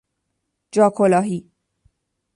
جا 0.73 0.89
کلاهی 0.89 1.49